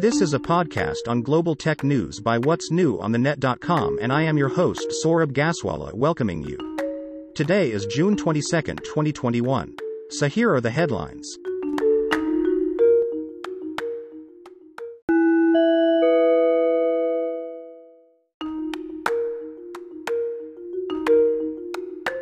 [0.00, 4.12] This is a podcast on global tech news by What's New on the Net.com, and
[4.12, 7.32] I am your host, Saurabh Gaswala, welcoming you.
[7.34, 9.74] Today is June 22, 2021.
[10.10, 11.36] So here are the headlines.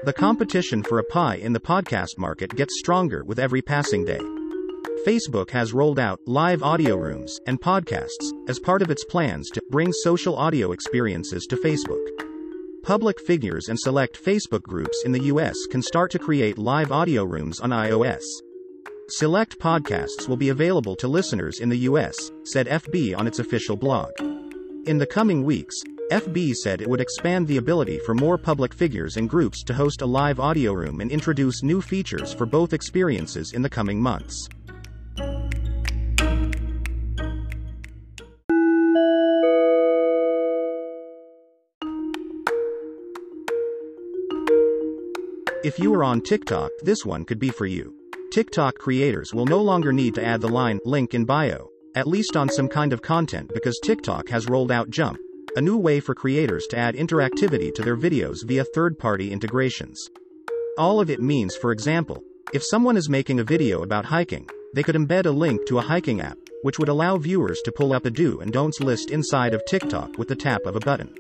[0.05, 4.36] The competition for a pie in the podcast market gets stronger with every passing day.
[5.07, 9.63] Facebook has rolled out live audio rooms and podcasts as part of its plans to
[9.71, 12.05] bring social audio experiences to Facebook.
[12.83, 17.23] Public figures and select Facebook groups in the US can start to create live audio
[17.23, 18.25] rooms on iOS.
[19.09, 23.77] Select podcasts will be available to listeners in the US, said FB on its official
[23.77, 24.11] blog.
[24.87, 25.77] In the coming weeks,
[26.11, 30.03] FB said it would expand the ability for more public figures and groups to host
[30.03, 34.49] a live audio room and introduce new features for both experiences in the coming months.
[45.67, 47.93] If you are on TikTok, this one could be for you.
[48.31, 52.37] TikTok creators will no longer need to add the line link in bio, at least
[52.37, 55.19] on some kind of content because TikTok has rolled out Jump,
[55.57, 60.09] a new way for creators to add interactivity to their videos via third party integrations.
[60.79, 62.23] All of it means, for example,
[62.55, 65.89] if someone is making a video about hiking, they could embed a link to a
[65.91, 69.53] hiking app, which would allow viewers to pull up a do and don'ts list inside
[69.53, 71.13] of TikTok with the tap of a button.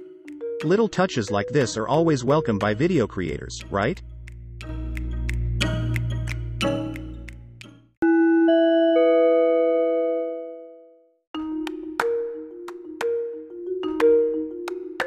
[0.63, 4.01] Little touches like this are always welcome by video creators, right?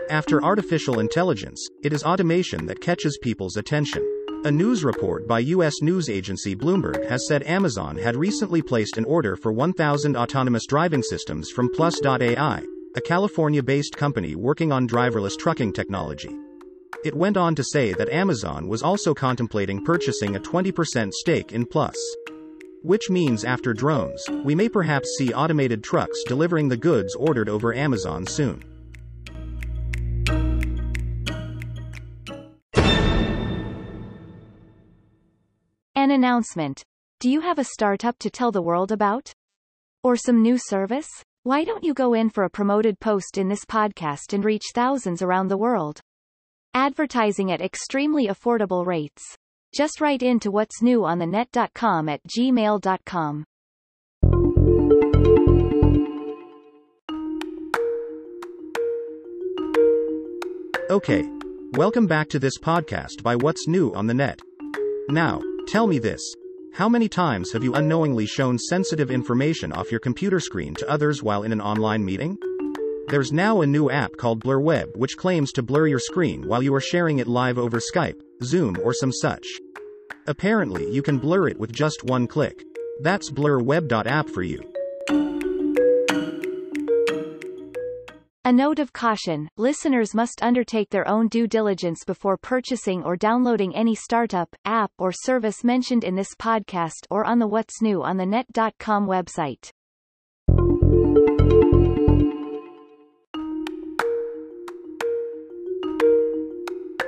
[0.09, 4.03] After artificial intelligence, it is automation that catches people's attention.
[4.43, 5.83] A news report by U.S.
[5.83, 11.03] news agency Bloomberg has said Amazon had recently placed an order for 1,000 autonomous driving
[11.03, 12.63] systems from Plus.ai,
[12.95, 16.35] a California based company working on driverless trucking technology.
[17.05, 21.67] It went on to say that Amazon was also contemplating purchasing a 20% stake in
[21.67, 21.95] Plus.
[22.81, 27.75] Which means after drones, we may perhaps see automated trucks delivering the goods ordered over
[27.75, 28.63] Amazon soon.
[35.99, 36.81] An announcement.
[37.19, 39.33] Do you have a startup to tell the world about?
[40.01, 41.09] Or some new service?
[41.43, 45.21] Why don't you go in for a promoted post in this podcast and reach thousands
[45.21, 45.99] around the world?
[46.73, 49.35] Advertising at extremely affordable rates.
[49.75, 53.43] Just write into what's new on the net.com at gmail.com.
[60.89, 61.29] Okay.
[61.73, 64.39] Welcome back to this podcast by What's New on the Net.
[65.09, 66.35] Now, tell me this.
[66.73, 71.21] How many times have you unknowingly shown sensitive information off your computer screen to others
[71.21, 72.37] while in an online meeting?
[73.09, 76.63] There's now a new app called Blur Web which claims to blur your screen while
[76.63, 79.45] you are sharing it live over Skype, Zoom, or some such.
[80.25, 82.63] Apparently, you can blur it with just one click.
[83.01, 84.61] That's blurweb.app for you.
[88.49, 93.75] A note of caution, listeners must undertake their own due diligence before purchasing or downloading
[93.75, 98.17] any startup, app or service mentioned in this podcast or on the What's New on
[98.17, 99.69] the Net.com website.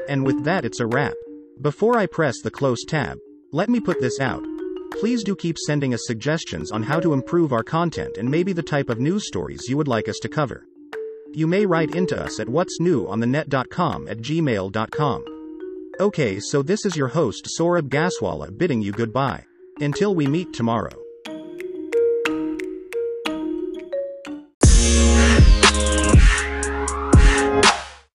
[0.08, 1.16] And with that it's a wrap.
[1.60, 3.18] Before I press the close tab,
[3.52, 4.44] let me put this out.
[5.00, 8.62] Please do keep sending us suggestions on how to improve our content and maybe the
[8.62, 10.68] type of news stories you would like us to cover.
[11.34, 15.26] You may write into us at what's new on the net.com at gmail.com.
[16.00, 19.46] Okay, so this is your host Saurabh Gaswala bidding you goodbye.
[19.80, 21.01] Until we meet tomorrow.